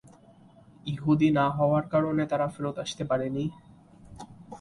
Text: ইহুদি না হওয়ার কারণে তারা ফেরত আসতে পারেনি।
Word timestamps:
ইহুদি 0.85 1.29
না 1.31 1.45
হওয়ার 1.49 1.83
কারণে 1.93 2.23
তারা 2.31 2.47
ফেরত 2.53 2.75
আসতে 2.79 3.03
পারেনি। 3.05 3.45